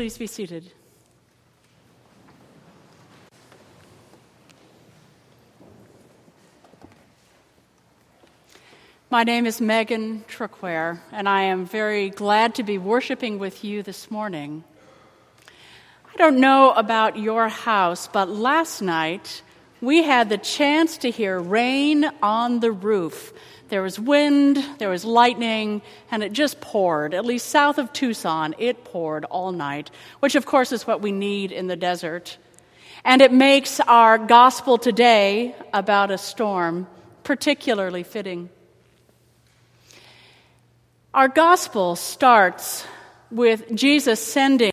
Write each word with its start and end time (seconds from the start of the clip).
please 0.00 0.16
be 0.16 0.26
seated? 0.26 0.72
My 9.10 9.24
name 9.24 9.44
is 9.44 9.60
Megan 9.60 10.24
Traquair, 10.26 11.00
and 11.12 11.28
I 11.28 11.42
am 11.42 11.66
very 11.66 12.08
glad 12.08 12.54
to 12.54 12.62
be 12.62 12.78
worshiping 12.78 13.38
with 13.38 13.62
you 13.62 13.82
this 13.82 14.10
morning. 14.10 14.64
I 16.10 16.16
don't 16.16 16.40
know 16.40 16.70
about 16.70 17.18
your 17.18 17.48
house, 17.50 18.08
but 18.08 18.30
last 18.30 18.80
night 18.80 19.42
we 19.82 20.02
had 20.02 20.30
the 20.30 20.38
chance 20.38 20.96
to 20.96 21.10
hear 21.10 21.38
rain 21.38 22.10
on 22.22 22.60
the 22.60 22.72
roof. 22.72 23.34
There 23.70 23.82
was 23.82 24.00
wind, 24.00 24.58
there 24.78 24.88
was 24.88 25.04
lightning, 25.04 25.82
and 26.10 26.24
it 26.24 26.32
just 26.32 26.60
poured. 26.60 27.14
At 27.14 27.24
least 27.24 27.48
south 27.48 27.78
of 27.78 27.92
Tucson, 27.92 28.56
it 28.58 28.84
poured 28.84 29.24
all 29.26 29.52
night, 29.52 29.92
which 30.18 30.34
of 30.34 30.44
course 30.44 30.72
is 30.72 30.88
what 30.88 31.00
we 31.00 31.12
need 31.12 31.52
in 31.52 31.68
the 31.68 31.76
desert. 31.76 32.36
And 33.04 33.22
it 33.22 33.32
makes 33.32 33.78
our 33.78 34.18
gospel 34.18 34.76
today 34.76 35.54
about 35.72 36.10
a 36.10 36.18
storm 36.18 36.88
particularly 37.22 38.02
fitting. 38.02 38.50
Our 41.14 41.28
gospel 41.28 41.94
starts 41.94 42.84
with 43.30 43.72
Jesus 43.72 44.20
sending. 44.20 44.72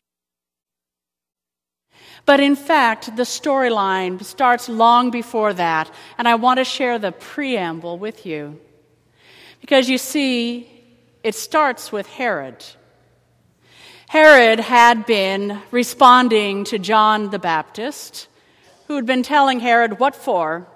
But 2.26 2.40
in 2.40 2.56
fact, 2.56 3.16
the 3.16 3.24
storyline 3.24 4.24
starts 4.24 4.68
long 4.68 5.12
before 5.12 5.54
that, 5.54 5.92
and 6.18 6.28
I 6.28 6.34
want 6.34 6.58
to 6.58 6.66
share 6.66 6.98
the 6.98 7.12
preamble 7.12 8.00
with 8.00 8.26
you. 8.26 8.60
Because 9.68 9.90
you 9.90 9.98
see, 9.98 10.66
it 11.26 11.36
starts 11.36 11.92
with 11.92 12.08
Herod. 12.08 12.64
Herod 14.08 14.62
had 14.62 15.06
been 15.06 15.62
responding 15.72 16.64
to 16.64 16.80
John 16.80 17.32
the 17.32 17.38
Baptist, 17.38 18.30
who 18.88 18.96
had 18.96 19.06
been 19.06 19.24
telling 19.24 19.60
Herod 19.60 20.00
what 20.00 20.16
for 20.16 20.68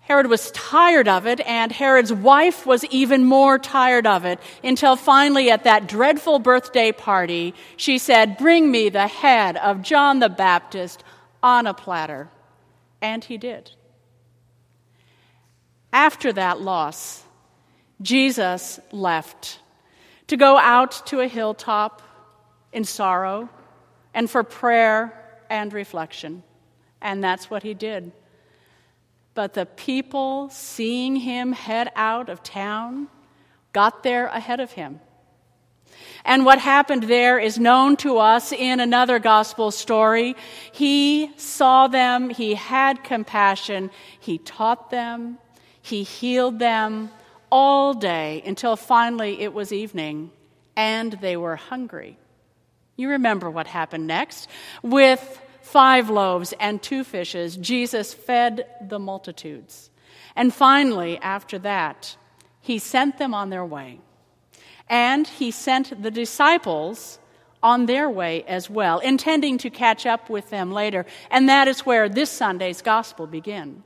Herod 0.00 0.28
was 0.28 0.50
tired 0.52 1.06
of 1.08 1.26
it, 1.26 1.40
and 1.40 1.70
Herod's 1.70 2.10
wife 2.10 2.64
was 2.64 2.86
even 2.86 3.26
more 3.26 3.58
tired 3.58 4.06
of 4.06 4.24
it, 4.24 4.40
until 4.64 4.96
finally, 4.96 5.50
at 5.50 5.64
that 5.64 5.86
dreadful 5.86 6.38
birthday 6.38 6.92
party, 6.92 7.54
she 7.76 7.98
said, 7.98 8.38
Bring 8.38 8.70
me 8.70 8.88
the 8.88 9.06
head 9.06 9.58
of 9.58 9.82
John 9.82 10.20
the 10.20 10.30
Baptist 10.30 11.04
on 11.42 11.66
a 11.66 11.74
platter. 11.74 12.30
And 13.02 13.22
he 13.22 13.36
did. 13.36 13.72
After 15.92 16.32
that 16.32 16.62
loss, 16.62 17.24
Jesus 18.00 18.78
left 18.92 19.58
to 20.28 20.36
go 20.36 20.56
out 20.56 21.06
to 21.06 21.20
a 21.20 21.28
hilltop 21.28 22.02
in 22.72 22.84
sorrow 22.84 23.48
and 24.14 24.30
for 24.30 24.42
prayer 24.42 25.40
and 25.50 25.72
reflection. 25.72 26.42
And 27.00 27.22
that's 27.22 27.50
what 27.50 27.62
he 27.62 27.74
did. 27.74 28.12
But 29.34 29.54
the 29.54 29.66
people, 29.66 30.48
seeing 30.50 31.16
him 31.16 31.52
head 31.52 31.90
out 31.94 32.28
of 32.28 32.42
town, 32.42 33.08
got 33.72 34.02
there 34.02 34.26
ahead 34.26 34.60
of 34.60 34.72
him. 34.72 35.00
And 36.24 36.44
what 36.44 36.58
happened 36.58 37.04
there 37.04 37.38
is 37.38 37.58
known 37.58 37.96
to 37.98 38.18
us 38.18 38.52
in 38.52 38.80
another 38.80 39.18
gospel 39.18 39.70
story. 39.70 40.36
He 40.72 41.30
saw 41.36 41.88
them, 41.88 42.30
he 42.30 42.54
had 42.54 43.04
compassion, 43.04 43.90
he 44.18 44.38
taught 44.38 44.90
them, 44.90 45.38
he 45.80 46.02
healed 46.02 46.58
them 46.58 47.10
all 47.50 47.94
day 47.94 48.42
until 48.46 48.76
finally 48.76 49.40
it 49.40 49.52
was 49.52 49.72
evening 49.72 50.30
and 50.76 51.12
they 51.12 51.36
were 51.36 51.56
hungry. 51.56 52.18
You 52.96 53.10
remember 53.10 53.50
what 53.50 53.66
happened 53.66 54.06
next 54.06 54.48
with 54.82 55.40
five 55.62 56.08
loaves 56.08 56.54
and 56.58 56.82
two 56.82 57.04
fishes, 57.04 57.56
Jesus 57.56 58.14
fed 58.14 58.66
the 58.80 58.98
multitudes. 58.98 59.90
And 60.34 60.52
finally, 60.54 61.18
after 61.18 61.58
that, 61.60 62.16
he 62.60 62.78
sent 62.78 63.18
them 63.18 63.34
on 63.34 63.50
their 63.50 63.64
way. 63.64 64.00
And 64.88 65.26
he 65.26 65.50
sent 65.50 66.02
the 66.02 66.10
disciples 66.10 67.18
on 67.62 67.86
their 67.86 68.08
way 68.08 68.44
as 68.44 68.70
well, 68.70 69.00
intending 69.00 69.58
to 69.58 69.70
catch 69.70 70.06
up 70.06 70.30
with 70.30 70.48
them 70.50 70.72
later. 70.72 71.04
And 71.30 71.48
that 71.48 71.68
is 71.68 71.84
where 71.84 72.08
this 72.08 72.30
Sunday's 72.30 72.82
gospel 72.82 73.26
begins. 73.26 73.82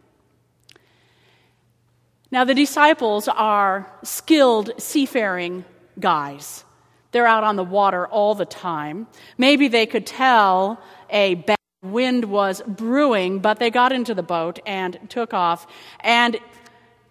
Now, 2.32 2.44
the 2.44 2.54
disciples 2.54 3.28
are 3.28 3.92
skilled 4.02 4.72
seafaring 4.78 5.64
guys. 6.00 6.64
They're 7.12 7.26
out 7.26 7.44
on 7.44 7.56
the 7.56 7.62
water 7.62 8.06
all 8.06 8.34
the 8.34 8.46
time. 8.46 9.06
Maybe 9.36 9.68
they 9.68 9.86
could 9.86 10.06
tell 10.06 10.80
a 11.10 11.34
bad 11.34 11.56
Wind 11.82 12.26
was 12.26 12.62
brewing, 12.62 13.40
but 13.40 13.58
they 13.58 13.68
got 13.68 13.92
into 13.92 14.14
the 14.14 14.22
boat 14.22 14.60
and 14.64 14.98
took 15.10 15.34
off. 15.34 15.66
And 15.98 16.38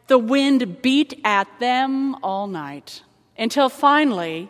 the 0.08 0.18
wind 0.18 0.82
beat 0.82 1.20
at 1.26 1.48
them 1.60 2.16
all 2.24 2.48
night 2.48 3.04
until 3.38 3.68
finally, 3.68 4.50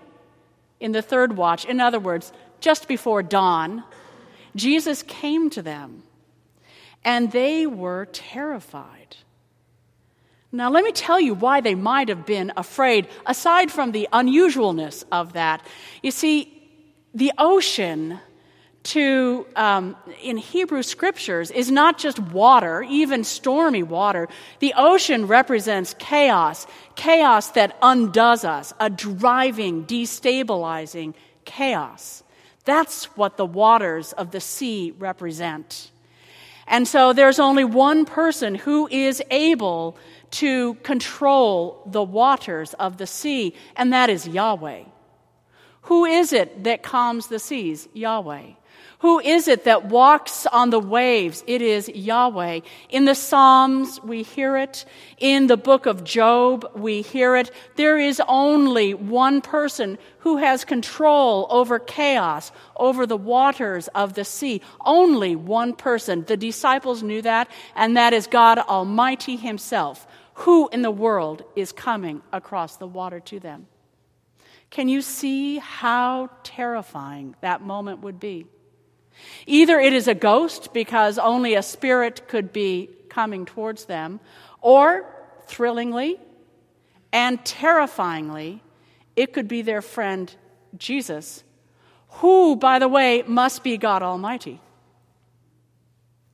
in 0.80 0.92
the 0.92 1.02
third 1.02 1.36
watch, 1.36 1.66
in 1.66 1.80
other 1.80 2.00
words, 2.00 2.32
just 2.60 2.88
before 2.88 3.24
dawn, 3.24 3.84
Jesus 4.56 5.02
came 5.04 5.50
to 5.50 5.62
them 5.64 6.04
and 7.04 7.32
they 7.32 7.66
were 7.66 8.06
terrified. 8.06 9.18
Now, 10.52 10.70
let 10.70 10.84
me 10.84 10.92
tell 10.92 11.20
you 11.20 11.34
why 11.34 11.62
they 11.62 11.76
might 11.76 12.10
have 12.10 12.26
been 12.26 12.52
afraid, 12.58 13.08
aside 13.26 13.72
from 13.72 13.94
the 13.94 14.10
unusualness 14.12 15.06
of 15.12 15.34
that. 15.34 15.66
You 16.04 16.12
see, 16.12 16.62
the 17.14 17.32
ocean 17.38 18.20
to 18.84 19.46
um, 19.56 19.96
in 20.22 20.38
Hebrew 20.38 20.84
scriptures 20.84 21.52
is 21.52 21.72
not 21.72 21.98
just 21.98 22.20
water, 22.20 22.84
even 22.84 23.24
stormy 23.24 23.84
water. 23.84 24.28
The 24.60 24.74
ocean 24.76 25.28
represents 25.28 25.96
chaos, 26.00 26.66
chaos 26.96 27.50
that 27.52 27.78
undoes 27.82 28.44
us, 28.44 28.74
a 28.80 28.90
driving, 28.90 29.86
destabilizing 29.86 31.14
chaos. 31.46 32.24
That's 32.66 33.06
what 33.16 33.38
the 33.38 33.46
waters 33.46 34.14
of 34.14 34.32
the 34.32 34.42
sea 34.42 34.94
represent. 34.98 35.92
And 36.72 36.88
so 36.88 37.12
there's 37.12 37.38
only 37.38 37.66
one 37.66 38.06
person 38.06 38.56
who 38.56 38.88
is 38.88 39.22
able 39.30 39.98
to 40.32 40.76
control 40.76 41.84
the 41.86 42.02
waters 42.02 42.74
of 42.76 42.96
the 42.96 43.06
sea, 43.06 43.54
and 43.76 43.92
that 43.92 44.10
is 44.10 44.26
Yahweh. 44.26 44.86
Who 45.84 46.06
is 46.06 46.32
it 46.32 46.64
that 46.64 46.82
calms 46.82 47.28
the 47.28 47.40
seas? 47.40 47.90
Yahweh. 47.94 48.54
Who 49.02 49.20
is 49.20 49.48
it 49.48 49.64
that 49.64 49.86
walks 49.86 50.46
on 50.46 50.70
the 50.70 50.80
waves? 50.80 51.44
It 51.48 51.64
is 51.64 51.90
Yahweh. 51.90 52.60
In 52.90 53.06
the 53.06 53.16
Psalms, 53.16 54.00
we 54.04 54.22
hear 54.22 54.58
it. 54.58 54.86
In 55.18 55.48
the 55.48 55.58
book 55.58 55.88
of 55.88 56.04
Job, 56.04 56.70
we 56.76 57.02
hear 57.02 57.36
it. 57.36 57.50
There 57.78 57.98
is 57.98 58.22
only 58.28 58.94
one 58.94 59.42
person 59.42 59.98
who 60.20 60.38
has 60.38 60.64
control 60.66 61.48
over 61.50 61.80
chaos, 61.80 62.52
over 62.76 63.08
the 63.08 63.18
waters 63.18 63.88
of 63.96 64.14
the 64.14 64.24
sea. 64.24 64.62
Only 64.86 65.36
one 65.36 65.74
person. 65.74 66.24
The 66.26 66.38
disciples 66.38 67.02
knew 67.02 67.24
that, 67.24 67.50
and 67.76 67.98
that 67.98 68.14
is 68.14 68.28
God 68.28 68.60
Almighty 68.60 69.36
Himself. 69.36 70.06
Who 70.46 70.70
in 70.70 70.84
the 70.84 70.92
world 70.92 71.44
is 71.56 71.72
coming 71.72 72.22
across 72.32 72.78
the 72.78 72.86
water 72.86 73.20
to 73.22 73.40
them? 73.40 73.66
Can 74.70 74.88
you 74.90 75.02
see 75.02 75.58
how 75.58 76.30
terrifying 76.44 77.36
that 77.42 77.64
moment 77.64 78.02
would 78.02 78.20
be? 78.20 78.46
Either 79.46 79.80
it 79.80 79.94
is 79.94 80.08
a 80.08 80.14
ghost 80.14 80.74
because 80.74 81.18
only 81.18 81.56
a 81.56 81.64
spirit 81.64 82.28
could 82.28 82.52
be 82.54 82.90
coming 83.10 83.46
towards 83.46 83.86
them, 83.86 84.20
or 84.62 85.06
thrillingly 85.48 86.20
and 87.12 87.44
terrifyingly, 87.44 88.62
it 89.16 89.34
could 89.34 89.48
be 89.48 89.62
their 89.62 89.82
friend 89.82 90.34
Jesus, 90.78 91.44
who, 92.08 92.56
by 92.56 92.80
the 92.80 92.88
way, 92.88 93.24
must 93.28 93.64
be 93.64 93.78
God 93.78 94.02
Almighty. 94.02 94.62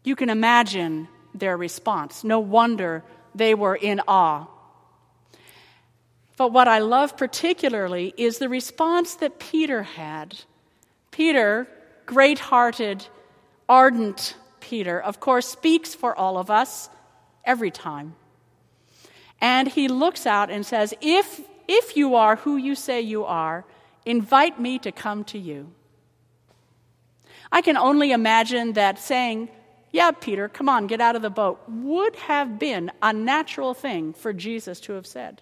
You 0.03 0.15
can 0.15 0.29
imagine 0.29 1.07
their 1.33 1.57
response. 1.57 2.23
No 2.23 2.39
wonder 2.39 3.03
they 3.33 3.53
were 3.53 3.75
in 3.75 4.01
awe. 4.07 4.47
But 6.38 6.53
what 6.53 6.67
I 6.67 6.79
love 6.79 7.17
particularly 7.17 8.13
is 8.15 8.38
the 8.38 8.50
response 8.50 9.15
that 9.15 9.39
Peter 9.39 9.83
had. 9.83 10.38
Peter 11.09 11.67
great 12.07 12.39
hearted, 12.39 13.06
ardent 13.69 14.36
Peter, 14.59 15.00
of 15.00 15.19
course, 15.19 15.48
speaks 15.48 15.94
for 15.94 16.18
all 16.18 16.38
of 16.39 16.50
us 16.50 16.89
every 17.45 17.69
time. 17.69 18.15
And 19.39 19.68
he 19.68 19.88
looks 19.88 20.25
out 20.25 20.50
and 20.50 20.65
says, 20.65 20.94
If, 21.00 21.42
if 21.68 21.95
you 21.95 22.15
are 22.15 22.38
who 22.38 22.57
you 22.57 22.74
say 22.74 23.01
you 23.01 23.24
are, 23.24 23.63
invite 24.06 24.59
me 24.59 24.80
to 24.80 24.92
come 24.92 25.24
to 25.25 25.38
you. 25.38 25.69
I 27.51 27.62
can 27.62 27.77
only 27.77 28.12
imagine 28.12 28.74
that 28.74 29.00
saying, 29.00 29.50
Yeah, 29.92 30.12
Peter, 30.12 30.50
come 30.50 30.68
on, 30.68 30.88
get 30.88 31.01
out 31.01 31.15
of 31.15 31.21
the 31.21 31.30
boat, 31.30 31.62
would 31.68 32.15
have 32.15 32.57
been 32.57 32.92
a 33.01 33.13
natural 33.13 33.74
thing 33.74 34.13
for 34.13 34.33
Jesus 34.33 34.80
to 34.81 34.94
have 34.94 35.06
said. 35.06 35.42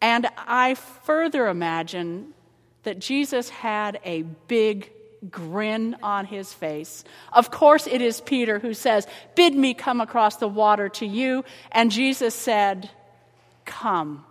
And 0.00 0.26
I 0.36 0.74
further 0.74 1.46
imagine 1.46 2.34
that 2.82 2.98
Jesus 2.98 3.48
had 3.48 4.00
a 4.04 4.22
big 4.48 4.90
grin 5.30 5.96
on 6.02 6.26
his 6.26 6.52
face. 6.52 7.04
Of 7.32 7.50
course, 7.50 7.86
it 7.86 8.02
is 8.02 8.20
Peter 8.20 8.58
who 8.58 8.74
says, 8.74 9.06
Bid 9.34 9.54
me 9.54 9.74
come 9.74 10.00
across 10.00 10.36
the 10.36 10.48
water 10.48 10.88
to 10.90 11.06
you. 11.06 11.44
And 11.70 11.90
Jesus 11.90 12.34
said, 12.34 12.90
Come. 13.64 14.24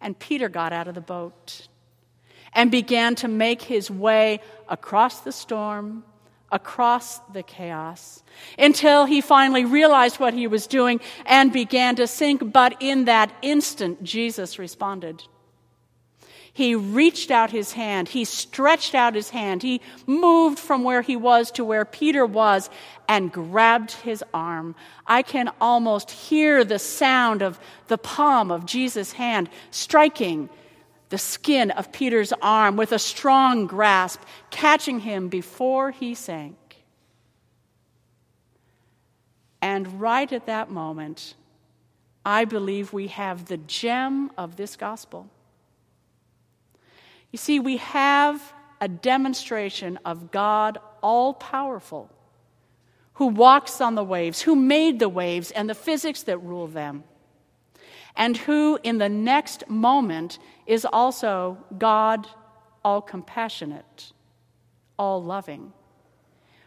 And 0.00 0.18
Peter 0.18 0.48
got 0.48 0.72
out 0.72 0.88
of 0.88 0.94
the 0.94 1.00
boat 1.00 1.68
and 2.52 2.70
began 2.70 3.14
to 3.16 3.28
make 3.28 3.62
his 3.62 3.90
way 3.90 4.40
across 4.68 5.20
the 5.20 5.32
storm, 5.32 6.04
across 6.50 7.18
the 7.32 7.42
chaos, 7.42 8.22
until 8.58 9.04
he 9.04 9.20
finally 9.20 9.64
realized 9.64 10.18
what 10.18 10.32
he 10.32 10.46
was 10.46 10.66
doing 10.66 11.00
and 11.26 11.52
began 11.52 11.96
to 11.96 12.06
sink. 12.06 12.52
But 12.52 12.76
in 12.80 13.06
that 13.06 13.32
instant, 13.42 14.02
Jesus 14.02 14.58
responded. 14.58 15.22
He 16.56 16.74
reached 16.74 17.30
out 17.30 17.50
his 17.50 17.72
hand. 17.72 18.08
He 18.08 18.24
stretched 18.24 18.94
out 18.94 19.14
his 19.14 19.28
hand. 19.28 19.62
He 19.62 19.82
moved 20.06 20.58
from 20.58 20.84
where 20.84 21.02
he 21.02 21.14
was 21.14 21.50
to 21.50 21.62
where 21.66 21.84
Peter 21.84 22.24
was 22.24 22.70
and 23.06 23.30
grabbed 23.30 23.90
his 23.90 24.24
arm. 24.32 24.74
I 25.06 25.20
can 25.20 25.50
almost 25.60 26.10
hear 26.10 26.64
the 26.64 26.78
sound 26.78 27.42
of 27.42 27.60
the 27.88 27.98
palm 27.98 28.50
of 28.50 28.64
Jesus' 28.64 29.12
hand 29.12 29.50
striking 29.70 30.48
the 31.10 31.18
skin 31.18 31.72
of 31.72 31.92
Peter's 31.92 32.32
arm 32.40 32.78
with 32.78 32.92
a 32.92 32.98
strong 32.98 33.66
grasp, 33.66 34.22
catching 34.48 35.00
him 35.00 35.28
before 35.28 35.90
he 35.90 36.14
sank. 36.14 36.56
And 39.60 40.00
right 40.00 40.32
at 40.32 40.46
that 40.46 40.70
moment, 40.70 41.34
I 42.24 42.46
believe 42.46 42.94
we 42.94 43.08
have 43.08 43.44
the 43.44 43.58
gem 43.58 44.30
of 44.38 44.56
this 44.56 44.74
gospel. 44.74 45.28
You 47.32 47.38
see, 47.38 47.60
we 47.60 47.78
have 47.78 48.52
a 48.80 48.88
demonstration 48.88 49.98
of 50.04 50.30
God 50.30 50.78
all 51.02 51.34
powerful, 51.34 52.10
who 53.14 53.26
walks 53.28 53.80
on 53.80 53.94
the 53.94 54.04
waves, 54.04 54.42
who 54.42 54.54
made 54.54 54.98
the 54.98 55.08
waves 55.08 55.50
and 55.50 55.68
the 55.68 55.74
physics 55.74 56.22
that 56.24 56.38
rule 56.38 56.66
them, 56.66 57.04
and 58.16 58.36
who 58.36 58.78
in 58.82 58.98
the 58.98 59.08
next 59.08 59.68
moment 59.68 60.38
is 60.66 60.86
also 60.90 61.58
God 61.76 62.26
all 62.84 63.00
compassionate, 63.00 64.12
all 64.98 65.22
loving, 65.22 65.72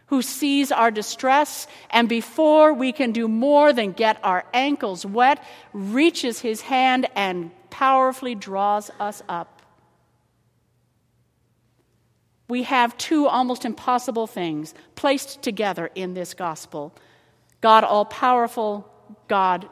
who 0.06 0.22
sees 0.22 0.72
our 0.72 0.90
distress 0.90 1.68
and 1.90 2.08
before 2.08 2.72
we 2.72 2.92
can 2.92 3.12
do 3.12 3.28
more 3.28 3.72
than 3.72 3.92
get 3.92 4.18
our 4.24 4.44
ankles 4.52 5.06
wet, 5.06 5.42
reaches 5.72 6.40
his 6.40 6.62
hand 6.62 7.08
and 7.14 7.50
powerfully 7.70 8.34
draws 8.34 8.90
us 8.98 9.22
up 9.28 9.59
we 12.50 12.64
have 12.64 12.98
two 12.98 13.28
almost 13.28 13.64
impossible 13.64 14.26
things 14.26 14.74
placed 14.96 15.40
together 15.40 15.88
in 15.94 16.14
this 16.14 16.34
gospel 16.34 16.92
God 17.60 17.84
all 17.84 18.06
powerful, 18.06 18.90
God 19.28 19.68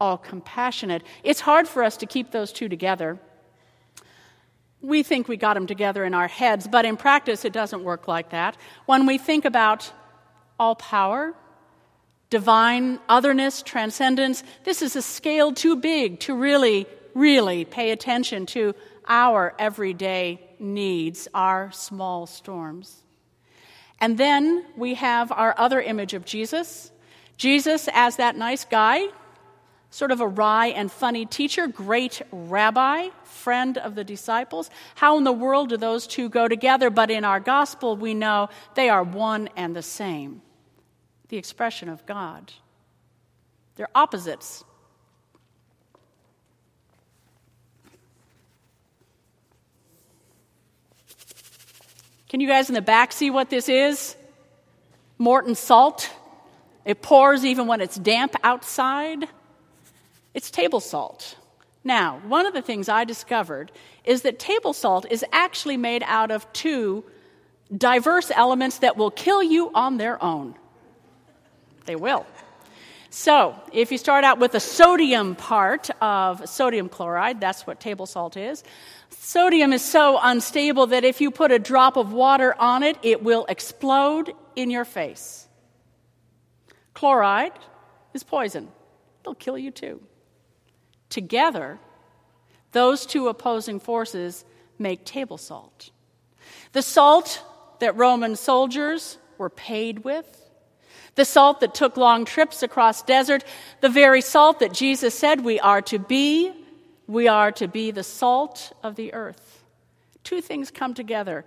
all 0.00 0.16
compassionate. 0.16 1.02
It's 1.24 1.40
hard 1.40 1.66
for 1.66 1.82
us 1.82 1.96
to 1.96 2.06
keep 2.06 2.30
those 2.30 2.52
two 2.52 2.68
together. 2.68 3.18
We 4.80 5.02
think 5.02 5.26
we 5.26 5.36
got 5.36 5.54
them 5.54 5.66
together 5.66 6.04
in 6.04 6.14
our 6.14 6.28
heads, 6.28 6.68
but 6.68 6.84
in 6.84 6.96
practice, 6.96 7.44
it 7.44 7.52
doesn't 7.52 7.82
work 7.82 8.06
like 8.06 8.30
that. 8.30 8.56
When 8.84 9.06
we 9.06 9.18
think 9.18 9.44
about 9.44 9.90
all 10.60 10.76
power, 10.76 11.34
divine 12.30 13.00
otherness, 13.08 13.60
transcendence, 13.60 14.44
this 14.62 14.80
is 14.80 14.94
a 14.94 15.02
scale 15.02 15.52
too 15.52 15.74
big 15.74 16.20
to 16.20 16.34
really, 16.36 16.86
really 17.12 17.64
pay 17.64 17.90
attention 17.90 18.46
to 18.46 18.72
our 19.08 19.52
everyday 19.58 20.45
needs, 20.58 21.28
our 21.34 21.70
small 21.72 22.26
storms. 22.26 23.02
And 24.00 24.18
then 24.18 24.64
we 24.76 24.94
have 24.94 25.32
our 25.32 25.54
other 25.58 25.80
image 25.80 26.14
of 26.14 26.24
Jesus 26.24 26.92
Jesus 27.36 27.86
as 27.92 28.16
that 28.16 28.36
nice 28.36 28.64
guy, 28.64 29.08
sort 29.90 30.10
of 30.10 30.20
a 30.20 30.26
wry 30.26 30.68
and 30.68 30.90
funny 30.90 31.26
teacher, 31.26 31.66
great 31.66 32.22
rabbi, 32.32 33.08
friend 33.24 33.76
of 33.76 33.94
the 33.94 34.04
disciples. 34.04 34.70
How 34.94 35.18
in 35.18 35.24
the 35.24 35.32
world 35.32 35.68
do 35.68 35.76
those 35.76 36.06
two 36.06 36.30
go 36.30 36.48
together? 36.48 36.88
But 36.88 37.10
in 37.10 37.24
our 37.24 37.40
gospel, 37.40 37.96
we 37.96 38.14
know 38.14 38.48
they 38.74 38.88
are 38.88 39.02
one 39.02 39.50
and 39.56 39.76
the 39.76 39.82
same 39.82 40.42
the 41.28 41.36
expression 41.36 41.88
of 41.88 42.06
God. 42.06 42.52
They're 43.74 43.88
opposites. 43.94 44.64
Can 52.28 52.40
you 52.40 52.48
guys 52.48 52.68
in 52.68 52.74
the 52.74 52.82
back 52.82 53.12
see 53.12 53.30
what 53.30 53.50
this 53.50 53.68
is? 53.68 54.16
Morton 55.18 55.54
salt. 55.54 56.10
It 56.84 57.02
pours 57.02 57.44
even 57.44 57.66
when 57.66 57.80
it's 57.80 57.96
damp 57.96 58.34
outside. 58.42 59.28
It's 60.34 60.50
table 60.50 60.80
salt. 60.80 61.36
Now, 61.84 62.20
one 62.26 62.46
of 62.46 62.52
the 62.52 62.62
things 62.62 62.88
I 62.88 63.04
discovered 63.04 63.70
is 64.04 64.22
that 64.22 64.38
table 64.38 64.72
salt 64.72 65.06
is 65.08 65.24
actually 65.32 65.76
made 65.76 66.02
out 66.04 66.30
of 66.30 66.52
two 66.52 67.04
diverse 67.76 68.30
elements 68.34 68.78
that 68.78 68.96
will 68.96 69.10
kill 69.10 69.42
you 69.42 69.70
on 69.72 69.96
their 69.96 70.22
own. 70.22 70.56
They 71.84 71.96
will. 71.96 72.26
So, 73.18 73.58
if 73.72 73.90
you 73.92 73.96
start 73.96 74.24
out 74.24 74.38
with 74.38 74.54
a 74.54 74.60
sodium 74.60 75.36
part 75.36 75.88
of 76.02 76.46
sodium 76.46 76.90
chloride, 76.90 77.40
that's 77.40 77.66
what 77.66 77.80
table 77.80 78.04
salt 78.04 78.36
is. 78.36 78.62
Sodium 79.08 79.72
is 79.72 79.82
so 79.82 80.18
unstable 80.22 80.88
that 80.88 81.02
if 81.02 81.22
you 81.22 81.30
put 81.30 81.50
a 81.50 81.58
drop 81.58 81.96
of 81.96 82.12
water 82.12 82.54
on 82.58 82.82
it, 82.82 82.98
it 83.02 83.22
will 83.22 83.46
explode 83.46 84.34
in 84.54 84.68
your 84.68 84.84
face. 84.84 85.48
Chloride 86.92 87.54
is 88.12 88.22
poison, 88.22 88.68
it'll 89.22 89.34
kill 89.34 89.56
you 89.56 89.70
too. 89.70 90.02
Together, 91.08 91.78
those 92.72 93.06
two 93.06 93.28
opposing 93.28 93.80
forces 93.80 94.44
make 94.78 95.06
table 95.06 95.38
salt. 95.38 95.88
The 96.72 96.82
salt 96.82 97.42
that 97.80 97.96
Roman 97.96 98.36
soldiers 98.36 99.16
were 99.38 99.48
paid 99.48 100.04
with, 100.04 100.45
the 101.16 101.24
salt 101.24 101.60
that 101.60 101.74
took 101.74 101.96
long 101.96 102.24
trips 102.24 102.62
across 102.62 103.02
desert, 103.02 103.44
the 103.80 103.88
very 103.88 104.20
salt 104.20 104.60
that 104.60 104.72
Jesus 104.72 105.14
said 105.14 105.44
we 105.44 105.58
are 105.58 105.82
to 105.82 105.98
be 105.98 106.52
we 107.08 107.28
are 107.28 107.52
to 107.52 107.68
be 107.68 107.90
the 107.90 108.02
salt 108.02 108.72
of 108.82 108.96
the 108.96 109.14
earth. 109.14 109.64
Two 110.24 110.40
things 110.40 110.70
come 110.70 110.92
together. 110.94 111.44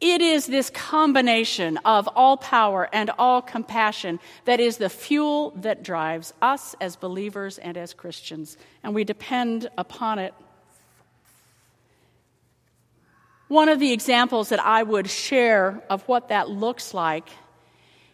It 0.00 0.22
is 0.22 0.46
this 0.46 0.70
combination 0.70 1.76
of 1.78 2.08
all 2.14 2.36
power 2.36 2.88
and 2.92 3.10
all 3.18 3.42
compassion 3.42 4.20
that 4.44 4.60
is 4.60 4.76
the 4.76 4.88
fuel 4.88 5.50
that 5.56 5.82
drives 5.82 6.32
us 6.40 6.76
as 6.80 6.94
believers 6.96 7.58
and 7.58 7.76
as 7.76 7.92
Christians, 7.92 8.56
and 8.82 8.94
we 8.94 9.04
depend 9.04 9.68
upon 9.76 10.20
it. 10.20 10.32
One 13.48 13.68
of 13.68 13.80
the 13.80 13.92
examples 13.92 14.50
that 14.50 14.60
I 14.60 14.82
would 14.82 15.10
share 15.10 15.82
of 15.90 16.02
what 16.02 16.28
that 16.28 16.48
looks 16.48 16.94
like 16.94 17.28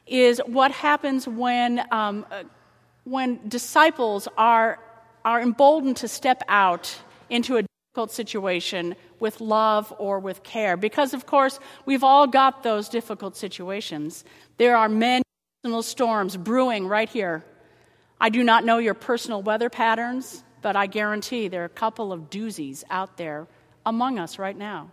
is 0.06 0.40
what 0.46 0.70
happens 0.70 1.26
when, 1.26 1.84
um, 1.90 2.26
when 3.04 3.40
disciples 3.48 4.28
are 4.36 4.78
are 5.24 5.40
emboldened 5.40 5.96
to 5.96 6.08
step 6.08 6.42
out 6.48 6.98
into 7.30 7.56
a 7.56 7.62
difficult 7.62 8.10
situation 8.12 8.94
with 9.20 9.40
love 9.40 9.92
or 9.98 10.18
with 10.18 10.42
care. 10.42 10.76
Because, 10.76 11.14
of 11.14 11.26
course, 11.26 11.58
we've 11.86 12.04
all 12.04 12.26
got 12.26 12.62
those 12.62 12.88
difficult 12.88 13.36
situations. 13.36 14.24
There 14.58 14.76
are 14.76 14.88
many 14.88 15.22
personal 15.62 15.82
storms 15.82 16.36
brewing 16.36 16.86
right 16.86 17.08
here. 17.08 17.44
I 18.20 18.28
do 18.28 18.44
not 18.44 18.64
know 18.64 18.78
your 18.78 18.94
personal 18.94 19.42
weather 19.42 19.70
patterns, 19.70 20.44
but 20.60 20.76
I 20.76 20.86
guarantee 20.86 21.48
there 21.48 21.62
are 21.62 21.66
a 21.66 21.70
couple 21.70 22.12
of 22.12 22.30
doozies 22.30 22.84
out 22.90 23.16
there 23.16 23.46
among 23.86 24.18
us 24.18 24.38
right 24.38 24.56
now. 24.56 24.90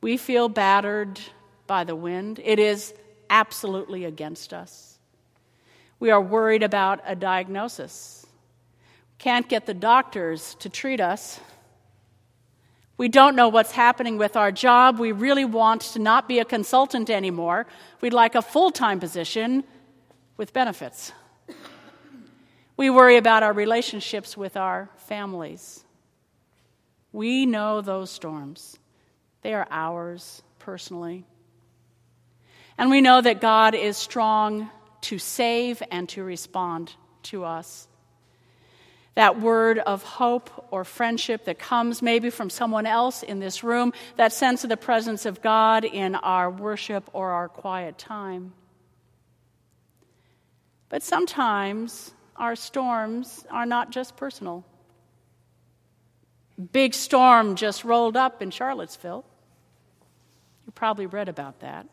We 0.00 0.16
feel 0.16 0.48
battered 0.48 1.20
by 1.66 1.84
the 1.84 1.96
wind, 1.96 2.40
it 2.44 2.58
is 2.58 2.92
absolutely 3.32 4.04
against 4.04 4.52
us. 4.54 4.98
We 5.98 6.10
are 6.10 6.20
worried 6.20 6.62
about 6.62 7.00
a 7.04 7.16
diagnosis 7.16 8.22
can't 9.22 9.48
get 9.48 9.66
the 9.66 9.74
doctors 9.74 10.56
to 10.56 10.68
treat 10.68 11.00
us. 11.00 11.38
We 12.96 13.08
don't 13.08 13.36
know 13.36 13.48
what's 13.48 13.70
happening 13.70 14.18
with 14.18 14.34
our 14.34 14.50
job. 14.50 14.98
We 14.98 15.12
really 15.12 15.44
want 15.44 15.82
to 15.92 16.00
not 16.00 16.26
be 16.26 16.40
a 16.40 16.44
consultant 16.44 17.08
anymore. 17.08 17.68
We'd 18.00 18.12
like 18.12 18.34
a 18.34 18.42
full 18.42 18.72
time 18.72 18.98
position 18.98 19.62
with 20.36 20.52
benefits. 20.52 21.12
We 22.76 22.90
worry 22.90 23.16
about 23.16 23.44
our 23.44 23.52
relationships 23.52 24.36
with 24.36 24.56
our 24.56 24.90
families. 24.96 25.84
We 27.12 27.46
know 27.46 27.80
those 27.80 28.10
storms, 28.10 28.76
they 29.42 29.54
are 29.54 29.68
ours 29.70 30.42
personally. 30.58 31.26
And 32.82 32.90
we 32.90 33.00
know 33.00 33.20
that 33.20 33.40
God 33.40 33.76
is 33.76 33.96
strong 33.96 34.68
to 35.02 35.16
save 35.16 35.84
and 35.92 36.08
to 36.08 36.24
respond 36.24 36.92
to 37.22 37.44
us. 37.44 37.86
that 39.14 39.40
word 39.40 39.78
of 39.78 40.02
hope 40.02 40.68
or 40.70 40.84
friendship 40.84 41.44
that 41.44 41.58
comes 41.58 42.00
maybe 42.00 42.30
from 42.30 42.48
someone 42.48 42.86
else 42.86 43.22
in 43.22 43.40
this 43.40 43.62
room, 43.62 43.92
that 44.16 44.32
sense 44.32 44.64
of 44.64 44.70
the 44.70 44.76
presence 44.76 45.26
of 45.26 45.42
God 45.42 45.84
in 45.84 46.14
our 46.14 46.50
worship 46.50 47.10
or 47.12 47.30
our 47.30 47.48
quiet 47.48 47.98
time. 47.98 48.54
But 50.88 51.02
sometimes 51.02 52.14
our 52.36 52.56
storms 52.56 53.46
are 53.50 53.66
not 53.66 53.90
just 53.90 54.16
personal. 54.16 54.64
Big 56.72 56.94
storm 56.94 57.56
just 57.56 57.84
rolled 57.84 58.16
up 58.16 58.40
in 58.40 58.50
Charlottesville. 58.50 59.24
You 60.66 60.72
probably 60.72 61.06
read 61.06 61.28
about 61.28 61.60
that. 61.60 61.86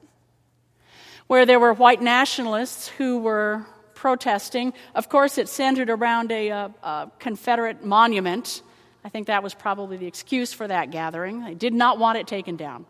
Where 1.30 1.46
there 1.46 1.60
were 1.60 1.74
white 1.74 2.02
nationalists 2.02 2.88
who 2.88 3.20
were 3.20 3.64
protesting. 3.94 4.74
Of 4.96 5.10
course, 5.10 5.38
it 5.38 5.48
centered 5.48 5.92
around 5.92 6.32
a, 6.32 6.48
a, 6.48 6.56
uh, 6.56 6.70
a, 6.82 7.12
Confederate 7.20 7.86
monument. 7.86 8.64
I 9.04 9.10
think 9.10 9.28
that 9.28 9.44
was 9.44 9.54
probably 9.54 9.98
the 9.98 10.08
excuse 10.08 10.54
for 10.54 10.68
that 10.68 10.90
gathering. 10.90 11.46
They 11.46 11.54
did 11.54 11.76
not 11.76 12.00
want 12.00 12.18
it 12.18 12.26
taken 12.26 12.56
down. 12.56 12.88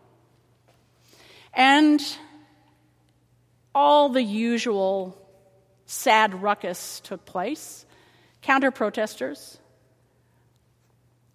And 1.52 2.00
all 3.74 4.08
the 4.08 4.22
usual 4.22 5.20
sad 5.84 6.40
ruckus 6.40 7.00
took 7.00 7.26
place. 7.26 7.84
Counter 8.40 8.70
protesters, 8.70 9.58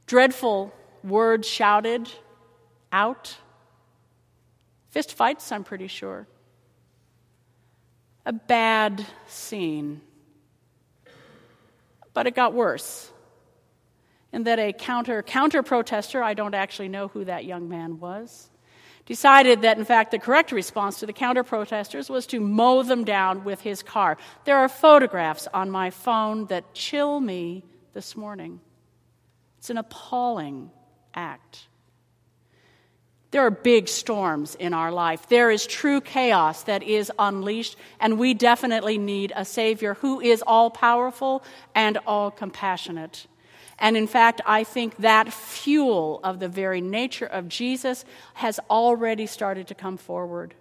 dreadful 0.07 0.73
words 1.03 1.47
shouted 1.47 2.09
out, 2.91 3.37
fist 4.89 5.13
fights, 5.13 5.51
I'm 5.51 5.63
pretty 5.63 5.85
sure 5.85 6.27
a 8.25 8.33
bad 8.33 9.05
scene. 9.27 10.01
But 12.13 12.27
it 12.27 12.35
got 12.35 12.53
worse. 12.53 13.11
And 14.33 14.47
that 14.47 14.59
a 14.59 14.73
counter 14.73 15.21
counter 15.23 15.63
protester, 15.63 16.21
I 16.21 16.33
don't 16.33 16.55
actually 16.55 16.89
know 16.89 17.07
who 17.07 17.25
that 17.25 17.45
young 17.45 17.69
man 17.69 17.99
was, 17.99 18.49
decided 19.05 19.61
that 19.61 19.77
in 19.77 19.85
fact 19.85 20.11
the 20.11 20.19
correct 20.19 20.51
response 20.51 20.99
to 20.99 21.05
the 21.05 21.13
counter 21.13 21.43
protesters 21.43 22.09
was 22.09 22.25
to 22.27 22.39
mow 22.39 22.83
them 22.83 23.03
down 23.03 23.43
with 23.43 23.61
his 23.61 23.83
car. 23.83 24.17
There 24.43 24.57
are 24.57 24.67
photographs 24.67 25.47
on 25.53 25.69
my 25.69 25.89
phone 25.89 26.47
that 26.47 26.73
chill 26.73 27.19
me 27.19 27.63
this 27.93 28.17
morning. 28.17 28.59
It's 29.59 29.69
an 29.69 29.77
appalling 29.77 30.71
act. 31.13 31.67
There 33.31 33.45
are 33.45 33.51
big 33.51 33.87
storms 33.87 34.55
in 34.55 34.73
our 34.73 34.91
life. 34.91 35.27
There 35.27 35.51
is 35.51 35.67
true 35.67 35.99
chaos 35.99 36.63
that 36.63 36.83
is 36.83 37.11
unleashed, 37.19 37.75
and 37.99 38.17
we 38.17 38.33
definitely 38.33 38.97
need 38.97 39.33
a 39.35 39.43
Savior 39.43 39.95
who 39.95 40.21
is 40.21 40.41
all 40.45 40.69
powerful 40.69 41.43
and 41.73 41.97
all 42.07 42.31
compassionate. 42.31 43.27
And 43.77 43.97
in 43.97 44.07
fact, 44.07 44.39
I 44.45 44.63
think 44.63 44.95
that 44.97 45.33
fuel 45.33 46.21
of 46.23 46.39
the 46.39 46.47
very 46.47 46.79
nature 46.79 47.25
of 47.25 47.49
Jesus 47.49 48.05
has 48.35 48.59
already 48.69 49.25
started 49.25 49.67
to 49.67 49.75
come 49.75 49.97
forward. 49.97 50.53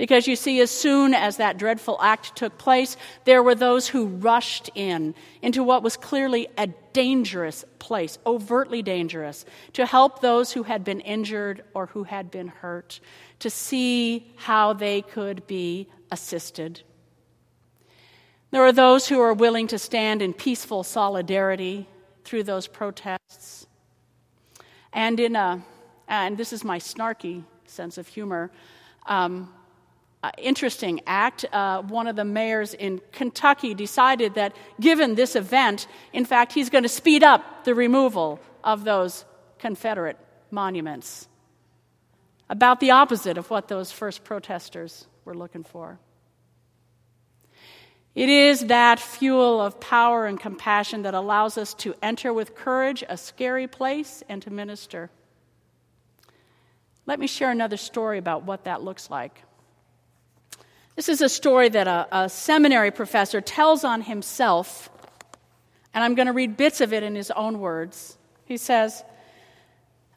Because 0.00 0.26
you 0.26 0.34
see, 0.34 0.62
as 0.62 0.70
soon 0.70 1.12
as 1.12 1.36
that 1.36 1.58
dreadful 1.58 1.98
act 2.00 2.34
took 2.34 2.56
place, 2.56 2.96
there 3.26 3.42
were 3.42 3.54
those 3.54 3.86
who 3.86 4.06
rushed 4.06 4.70
in 4.74 5.14
into 5.42 5.62
what 5.62 5.82
was 5.82 5.98
clearly 5.98 6.48
a 6.56 6.68
dangerous 6.94 7.66
place, 7.78 8.16
overtly 8.24 8.80
dangerous, 8.80 9.44
to 9.74 9.84
help 9.84 10.22
those 10.22 10.52
who 10.52 10.62
had 10.62 10.84
been 10.84 11.00
injured 11.00 11.64
or 11.74 11.84
who 11.84 12.04
had 12.04 12.30
been 12.30 12.48
hurt, 12.48 12.98
to 13.40 13.50
see 13.50 14.32
how 14.36 14.72
they 14.72 15.02
could 15.02 15.46
be 15.46 15.86
assisted. 16.10 16.80
There 18.52 18.62
are 18.62 18.72
those 18.72 19.06
who 19.06 19.20
are 19.20 19.34
willing 19.34 19.66
to 19.66 19.78
stand 19.78 20.22
in 20.22 20.32
peaceful 20.32 20.82
solidarity 20.82 21.86
through 22.24 22.44
those 22.44 22.66
protests. 22.66 23.66
And 24.94 25.20
in 25.20 25.36
a, 25.36 25.62
and 26.08 26.38
this 26.38 26.54
is 26.54 26.64
my 26.64 26.78
snarky 26.78 27.44
sense 27.66 27.98
of 27.98 28.08
humor, 28.08 28.50
um, 29.04 29.52
uh, 30.22 30.30
interesting 30.38 31.00
act. 31.06 31.46
Uh, 31.50 31.82
one 31.82 32.06
of 32.06 32.16
the 32.16 32.24
mayors 32.24 32.74
in 32.74 33.00
Kentucky 33.12 33.74
decided 33.74 34.34
that 34.34 34.54
given 34.78 35.14
this 35.14 35.34
event, 35.34 35.86
in 36.12 36.24
fact, 36.24 36.52
he's 36.52 36.68
going 36.68 36.84
to 36.84 36.88
speed 36.88 37.22
up 37.22 37.64
the 37.64 37.74
removal 37.74 38.40
of 38.62 38.84
those 38.84 39.24
Confederate 39.58 40.18
monuments. 40.50 41.28
About 42.48 42.80
the 42.80 42.90
opposite 42.90 43.38
of 43.38 43.48
what 43.48 43.68
those 43.68 43.92
first 43.92 44.24
protesters 44.24 45.06
were 45.24 45.34
looking 45.34 45.64
for. 45.64 45.98
It 48.14 48.28
is 48.28 48.66
that 48.66 48.98
fuel 48.98 49.60
of 49.60 49.78
power 49.78 50.26
and 50.26 50.38
compassion 50.38 51.02
that 51.02 51.14
allows 51.14 51.56
us 51.56 51.74
to 51.74 51.94
enter 52.02 52.32
with 52.32 52.56
courage 52.56 53.04
a 53.08 53.16
scary 53.16 53.68
place 53.68 54.22
and 54.28 54.42
to 54.42 54.50
minister. 54.50 55.10
Let 57.06 57.20
me 57.20 57.28
share 57.28 57.50
another 57.50 57.76
story 57.76 58.18
about 58.18 58.44
what 58.44 58.64
that 58.64 58.82
looks 58.82 59.10
like. 59.10 59.40
This 61.00 61.08
is 61.08 61.22
a 61.22 61.30
story 61.30 61.70
that 61.70 61.88
a, 61.88 62.06
a 62.12 62.28
seminary 62.28 62.90
professor 62.90 63.40
tells 63.40 63.84
on 63.84 64.02
himself, 64.02 64.90
and 65.94 66.04
I'm 66.04 66.14
going 66.14 66.26
to 66.26 66.34
read 66.34 66.58
bits 66.58 66.82
of 66.82 66.92
it 66.92 67.02
in 67.02 67.14
his 67.14 67.30
own 67.30 67.58
words. 67.58 68.18
He 68.44 68.58
says, 68.58 69.02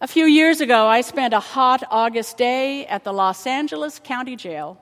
A 0.01 0.07
few 0.07 0.25
years 0.25 0.59
ago, 0.59 0.85
I 0.85 0.99
spent 0.99 1.33
a 1.33 1.39
hot 1.39 1.85
August 1.89 2.35
day 2.35 2.85
at 2.87 3.05
the 3.05 3.13
Los 3.13 3.47
Angeles 3.47 3.97
County 4.03 4.35
Jail, 4.35 4.77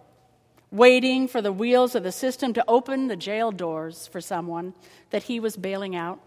waiting 0.71 1.27
for 1.27 1.39
the 1.39 1.53
wheels 1.53 1.93
of 1.93 2.01
the 2.01 2.11
system 2.11 2.51
to 2.53 2.65
open 2.67 3.07
the 3.07 3.15
jail 3.15 3.51
doors 3.51 4.07
for 4.07 4.19
someone 4.19 4.73
that 5.11 5.21
he 5.21 5.39
was 5.39 5.55
bailing 5.55 5.95
out. 5.95 6.19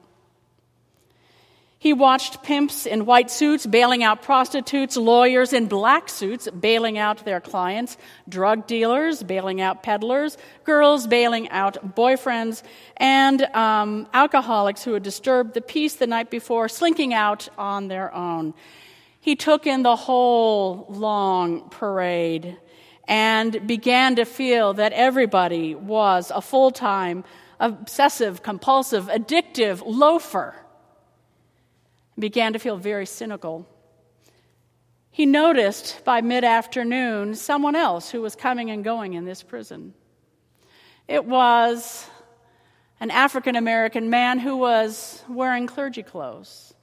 He 1.85 1.93
watched 1.93 2.43
pimps 2.43 2.87
in 2.87 3.05
white 3.05 3.31
suits 3.31 3.67
bailing 3.67 4.03
out 4.03 4.23
prostitutes, 4.23 4.97
lawyers 4.97 5.53
in 5.53 5.67
black 5.67 6.09
suits 6.09 6.49
bailing 6.49 6.97
out 6.97 7.27
their 7.27 7.43
clients, 7.43 7.99
drug 8.27 8.67
dealers 8.67 9.23
bailing 9.23 9.61
out 9.61 9.83
peddlers, 9.83 10.39
girls 10.65 11.07
bailing 11.07 11.51
out 11.51 11.95
boyfriends, 11.95 12.63
and 12.97 13.43
um, 13.55 14.09
alcoholics 14.15 14.83
who 14.83 14.95
had 14.95 15.03
disturbed 15.03 15.53
the 15.53 15.61
peace 15.61 15.97
the 15.97 16.07
night 16.07 16.31
before 16.31 16.71
slinking 16.71 17.13
out 17.13 17.51
on 17.59 17.89
their 17.89 18.15
own. 18.15 18.55
He 19.21 19.37
took 19.37 19.67
in 19.67 19.83
the 19.83 19.95
whole 19.95 20.87
long 20.89 21.69
parade 21.69 22.57
and 23.07 23.67
began 23.67 24.17
to 24.17 24.25
feel 24.25 24.73
that 24.73 24.95
everybody 24.95 25.75
was 25.75 26.33
a 26.35 26.41
full 26.41 26.71
time, 26.71 27.25
obsessive, 27.61 28.43
compulsive, 28.43 29.09
addictive 29.09 29.83
loafer 29.85 30.64
began 32.19 32.53
to 32.53 32.59
feel 32.59 32.77
very 32.77 33.07
cynical. 33.07 33.67
He 35.11 35.27
noticed 35.27 36.05
by 36.05 36.21
mid 36.21 36.45
afternoon 36.45 37.35
someone 37.35 37.77
else 37.77 38.11
who 38.11 38.21
was 38.21 38.35
coming 38.35 38.71
and 38.71 38.83
going 38.83 39.15
in 39.15 39.25
this 39.25 39.43
prison. 39.43 39.95
It 41.07 41.25
was 41.25 42.09
an 43.01 43.11
African 43.11 43.57
American 43.57 44.11
man 44.11 44.39
who 44.39 44.57
was 44.57 45.23
wearing 45.29 45.67
clergy 45.67 46.03
clothes. 46.03 46.75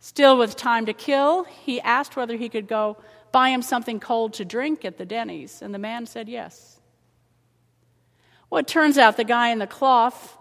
Still 0.00 0.38
with 0.38 0.56
time 0.56 0.86
to 0.86 0.92
kill, 0.92 1.44
he 1.44 1.80
asked 1.80 2.16
whether 2.16 2.36
he 2.36 2.48
could 2.48 2.66
go 2.66 2.96
buy 3.32 3.50
him 3.50 3.62
something 3.62 4.00
cold 4.00 4.32
to 4.34 4.44
drink 4.44 4.84
at 4.84 4.98
the 4.98 5.04
Denny's, 5.04 5.62
and 5.62 5.72
the 5.74 5.78
man 5.78 6.06
said 6.06 6.28
yes. 6.28 6.80
Well, 8.48 8.60
it 8.60 8.66
turns 8.66 8.98
out 8.98 9.16
the 9.16 9.24
guy 9.24 9.50
in 9.50 9.58
the 9.58 9.66
cloth 9.66 10.36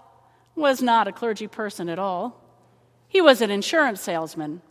was 0.55 0.81
not 0.81 1.07
a 1.07 1.11
clergy 1.11 1.47
person 1.47 1.89
at 1.89 1.99
all. 1.99 2.41
He 3.09 3.19
was 3.19 3.41
an 3.41 3.49
insurance 3.49 3.99
salesman. 3.99 4.61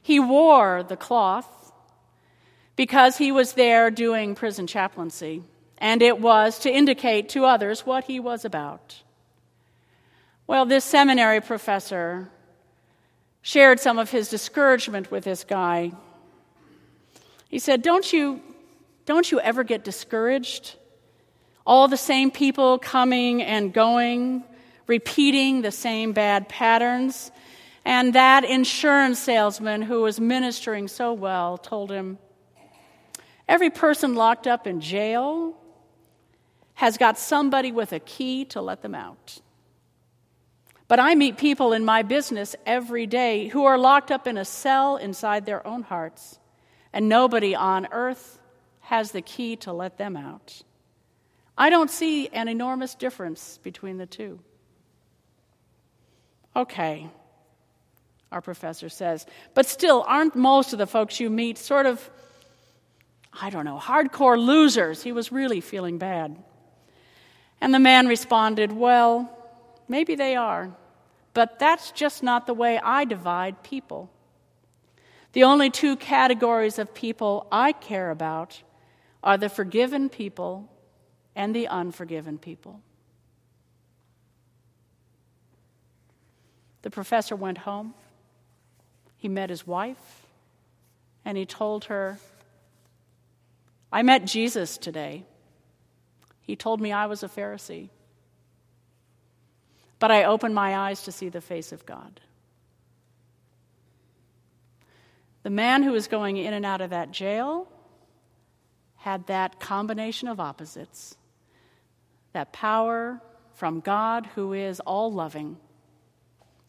He 0.00 0.20
wore 0.20 0.84
the 0.84 0.96
cloth 0.96 1.72
because 2.76 3.18
he 3.18 3.32
was 3.32 3.54
there 3.54 3.90
doing 3.90 4.36
prison 4.36 4.68
chaplaincy, 4.68 5.42
and 5.78 6.00
it 6.00 6.20
was 6.20 6.60
to 6.60 6.70
indicate 6.70 7.28
to 7.30 7.44
others 7.44 7.84
what 7.84 8.04
he 8.04 8.20
was 8.20 8.44
about. 8.44 9.02
Well, 10.46 10.64
this 10.64 10.84
seminary 10.84 11.40
professor 11.40 12.30
shared 13.42 13.80
some 13.80 13.98
of 13.98 14.10
his 14.10 14.28
discouragement 14.28 15.10
with 15.10 15.24
this 15.24 15.42
guy. 15.42 15.90
He 17.48 17.58
said, 17.58 17.82
Don't 17.82 18.12
you, 18.12 18.40
don't 19.06 19.30
you 19.32 19.40
ever 19.40 19.64
get 19.64 19.82
discouraged? 19.82 20.76
All 21.66 21.88
the 21.88 21.96
same 21.96 22.30
people 22.30 22.78
coming 22.78 23.42
and 23.42 23.72
going, 23.72 24.44
repeating 24.86 25.62
the 25.62 25.72
same 25.72 26.12
bad 26.12 26.48
patterns. 26.48 27.30
And 27.84 28.14
that 28.14 28.44
insurance 28.44 29.18
salesman 29.18 29.82
who 29.82 30.02
was 30.02 30.18
ministering 30.18 30.88
so 30.88 31.12
well 31.12 31.56
told 31.56 31.90
him 31.90 32.18
every 33.48 33.70
person 33.70 34.14
locked 34.14 34.46
up 34.46 34.66
in 34.66 34.80
jail 34.80 35.56
has 36.74 36.98
got 36.98 37.18
somebody 37.18 37.72
with 37.72 37.92
a 37.92 38.00
key 38.00 38.44
to 38.44 38.60
let 38.60 38.82
them 38.82 38.94
out. 38.94 39.40
But 40.88 41.00
I 41.00 41.14
meet 41.14 41.36
people 41.36 41.72
in 41.72 41.84
my 41.84 42.02
business 42.02 42.54
every 42.64 43.06
day 43.06 43.48
who 43.48 43.64
are 43.64 43.78
locked 43.78 44.10
up 44.10 44.26
in 44.26 44.36
a 44.36 44.44
cell 44.44 44.96
inside 44.96 45.46
their 45.46 45.66
own 45.66 45.82
hearts, 45.82 46.38
and 46.92 47.08
nobody 47.08 47.54
on 47.54 47.88
earth 47.90 48.38
has 48.80 49.10
the 49.10 49.22
key 49.22 49.56
to 49.56 49.72
let 49.72 49.98
them 49.98 50.16
out. 50.16 50.62
I 51.58 51.70
don't 51.70 51.90
see 51.90 52.28
an 52.28 52.46
enormous 52.46 52.94
difference 52.94 53.58
between 53.62 53.96
the 53.96 54.06
two. 54.06 54.38
Okay, 56.56 57.06
our 58.32 58.40
professor 58.40 58.88
says. 58.88 59.26
But 59.52 59.66
still, 59.66 60.02
aren't 60.08 60.34
most 60.34 60.72
of 60.72 60.78
the 60.78 60.86
folks 60.86 61.20
you 61.20 61.28
meet 61.28 61.58
sort 61.58 61.84
of, 61.84 62.10
I 63.30 63.50
don't 63.50 63.66
know, 63.66 63.78
hardcore 63.78 64.42
losers? 64.42 65.02
He 65.02 65.12
was 65.12 65.30
really 65.30 65.60
feeling 65.60 65.98
bad. 65.98 66.42
And 67.60 67.74
the 67.74 67.78
man 67.78 68.08
responded, 68.08 68.72
Well, 68.72 69.30
maybe 69.86 70.14
they 70.14 70.34
are, 70.34 70.74
but 71.34 71.58
that's 71.58 71.90
just 71.90 72.22
not 72.22 72.46
the 72.46 72.54
way 72.54 72.78
I 72.78 73.04
divide 73.04 73.62
people. 73.62 74.10
The 75.32 75.44
only 75.44 75.68
two 75.68 75.96
categories 75.96 76.78
of 76.78 76.94
people 76.94 77.46
I 77.52 77.72
care 77.72 78.10
about 78.10 78.62
are 79.22 79.36
the 79.36 79.50
forgiven 79.50 80.08
people 80.08 80.70
and 81.34 81.54
the 81.54 81.68
unforgiven 81.68 82.38
people. 82.38 82.80
The 86.86 86.90
professor 86.90 87.34
went 87.34 87.58
home. 87.58 87.94
He 89.16 89.28
met 89.28 89.50
his 89.50 89.66
wife, 89.66 90.24
and 91.24 91.36
he 91.36 91.44
told 91.44 91.86
her, 91.86 92.20
I 93.90 94.04
met 94.04 94.24
Jesus 94.24 94.78
today. 94.78 95.24
He 96.42 96.54
told 96.54 96.80
me 96.80 96.92
I 96.92 97.06
was 97.06 97.24
a 97.24 97.28
Pharisee. 97.28 97.88
But 99.98 100.12
I 100.12 100.26
opened 100.26 100.54
my 100.54 100.76
eyes 100.76 101.02
to 101.02 101.10
see 101.10 101.28
the 101.28 101.40
face 101.40 101.72
of 101.72 101.84
God. 101.86 102.20
The 105.42 105.50
man 105.50 105.82
who 105.82 105.90
was 105.90 106.06
going 106.06 106.36
in 106.36 106.54
and 106.54 106.64
out 106.64 106.82
of 106.82 106.90
that 106.90 107.10
jail 107.10 107.66
had 108.94 109.26
that 109.26 109.58
combination 109.58 110.28
of 110.28 110.38
opposites 110.38 111.16
that 112.32 112.52
power 112.52 113.20
from 113.54 113.80
God 113.80 114.26
who 114.36 114.52
is 114.52 114.78
all 114.78 115.12
loving 115.12 115.56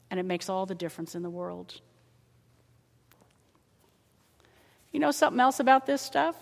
and 0.09 0.19
it 0.19 0.23
makes 0.23 0.49
all 0.49 0.65
the 0.65 0.75
difference 0.75 1.15
in 1.15 1.23
the 1.23 1.29
world. 1.29 1.81
You 4.91 4.99
know 4.99 5.11
something 5.11 5.39
else 5.39 5.59
about 5.59 5.85
this 5.85 6.01
stuff? 6.01 6.35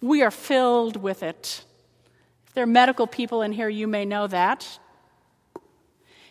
We 0.00 0.22
are 0.22 0.30
filled 0.30 0.96
with 0.96 1.22
it. 1.22 1.64
If 2.46 2.54
there 2.54 2.64
are 2.64 2.66
medical 2.66 3.06
people 3.06 3.42
in 3.42 3.52
here, 3.52 3.68
you 3.68 3.86
may 3.86 4.04
know 4.04 4.26
that. 4.26 4.78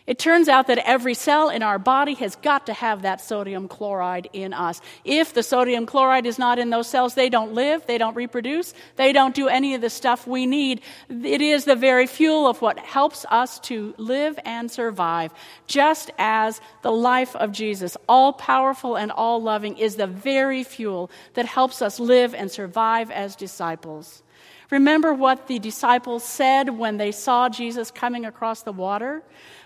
It 0.06 0.18
turns 0.18 0.48
out 0.48 0.66
that 0.66 0.78
every 0.78 1.14
cell 1.14 1.50
in 1.50 1.62
our 1.62 1.78
body 1.78 2.14
has 2.14 2.34
got 2.36 2.66
to 2.66 2.72
have 2.72 3.02
that 3.02 3.20
sodium 3.20 3.68
chloride 3.68 4.28
in 4.32 4.52
us. 4.52 4.80
If 5.04 5.34
the 5.34 5.42
sodium 5.42 5.86
chloride 5.86 6.26
is 6.26 6.38
not 6.38 6.58
in 6.58 6.70
those 6.70 6.88
cells, 6.88 7.14
they 7.14 7.28
don't 7.28 7.52
live, 7.52 7.86
they 7.86 7.98
don't 7.98 8.16
reproduce, 8.16 8.74
they 8.96 9.12
don't 9.12 9.34
do 9.34 9.48
any 9.48 9.74
of 9.74 9.80
the 9.80 9.90
stuff 9.90 10.26
we 10.26 10.46
need. 10.46 10.80
It 11.08 11.42
is 11.42 11.64
the 11.64 11.76
very 11.76 12.06
fuel 12.06 12.48
of 12.48 12.62
what 12.62 12.78
helps 12.78 13.24
us 13.30 13.60
to 13.60 13.94
live 13.98 14.38
and 14.44 14.70
survive. 14.70 15.32
Just 15.66 16.10
as 16.18 16.60
the 16.82 16.92
life 16.92 17.36
of 17.36 17.52
Jesus, 17.52 17.96
all 18.08 18.32
powerful 18.32 18.96
and 18.96 19.12
all 19.12 19.40
loving, 19.40 19.76
is 19.76 19.96
the 19.96 20.06
very 20.06 20.64
fuel 20.64 21.10
that 21.34 21.46
helps 21.46 21.82
us 21.82 22.00
live 22.00 22.34
and 22.34 22.50
survive 22.50 23.10
as 23.10 23.36
disciples. 23.36 24.22
Remember 24.70 25.12
what 25.12 25.48
the 25.48 25.58
disciples 25.58 26.22
said 26.22 26.70
when 26.70 26.96
they 26.96 27.10
saw 27.10 27.48
Jesus 27.48 27.90
coming 27.90 28.24
across 28.24 28.62
the 28.62 28.72
water? 28.72 29.22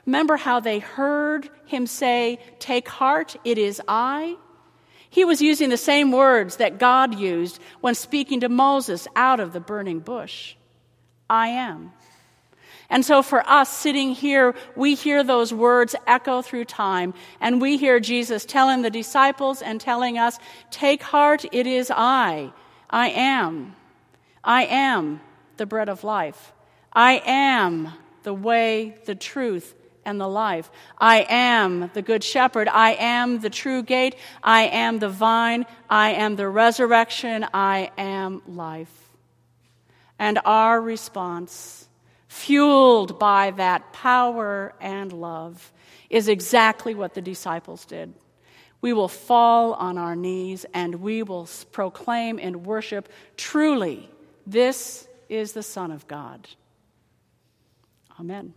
Remember 0.06 0.36
how 0.36 0.60
they 0.60 0.78
heard 0.78 1.50
him 1.66 1.86
say, 1.86 2.38
Take 2.58 2.88
heart, 2.88 3.36
it 3.44 3.58
is 3.58 3.82
I? 3.86 4.36
He 5.10 5.24
was 5.24 5.40
using 5.40 5.68
the 5.68 5.76
same 5.76 6.10
words 6.10 6.56
that 6.56 6.78
God 6.78 7.18
used 7.18 7.60
when 7.80 7.94
speaking 7.94 8.40
to 8.40 8.48
Moses 8.48 9.06
out 9.14 9.40
of 9.40 9.52
the 9.52 9.60
burning 9.60 10.00
bush 10.00 10.56
I 11.28 11.48
am. 11.48 11.92
And 12.90 13.04
so 13.04 13.22
for 13.22 13.48
us 13.48 13.70
sitting 13.70 14.12
here, 14.12 14.54
we 14.76 14.94
hear 14.94 15.22
those 15.22 15.52
words 15.52 15.94
echo 16.06 16.42
through 16.42 16.66
time, 16.66 17.14
and 17.40 17.60
we 17.60 17.76
hear 17.76 17.98
Jesus 17.98 18.44
telling 18.44 18.82
the 18.82 18.90
disciples 18.90 19.62
and 19.62 19.80
telling 19.80 20.18
us, 20.18 20.38
Take 20.70 21.02
heart, 21.02 21.44
it 21.52 21.66
is 21.66 21.90
I. 21.94 22.52
I 22.90 23.08
am. 23.10 23.74
I 24.44 24.64
am 24.64 25.20
the 25.56 25.66
bread 25.66 25.88
of 25.88 26.04
life. 26.04 26.52
I 26.92 27.22
am 27.24 27.92
the 28.22 28.34
way, 28.34 28.96
the 29.06 29.14
truth, 29.14 29.74
and 30.04 30.20
the 30.20 30.28
life. 30.28 30.70
I 30.98 31.26
am 31.28 31.90
the 31.94 32.02
good 32.02 32.22
shepherd. 32.22 32.68
I 32.68 32.92
am 32.92 33.40
the 33.40 33.50
true 33.50 33.82
gate. 33.82 34.16
I 34.42 34.64
am 34.64 34.98
the 34.98 35.08
vine. 35.08 35.66
I 35.88 36.10
am 36.10 36.36
the 36.36 36.48
resurrection. 36.48 37.46
I 37.54 37.90
am 37.96 38.42
life. 38.46 38.92
And 40.18 40.38
our 40.44 40.80
response, 40.80 41.88
fueled 42.28 43.18
by 43.18 43.52
that 43.52 43.92
power 43.92 44.74
and 44.80 45.12
love, 45.12 45.72
is 46.10 46.28
exactly 46.28 46.94
what 46.94 47.14
the 47.14 47.22
disciples 47.22 47.84
did. 47.84 48.14
We 48.80 48.92
will 48.92 49.08
fall 49.08 49.72
on 49.72 49.96
our 49.96 50.14
knees 50.14 50.66
and 50.74 50.96
we 50.96 51.22
will 51.22 51.48
proclaim 51.72 52.38
and 52.38 52.66
worship 52.66 53.08
truly, 53.36 54.10
this 54.46 55.08
is 55.28 55.52
the 55.52 55.62
Son 55.62 55.90
of 55.90 56.06
God. 56.06 56.48
Amen. 58.18 58.54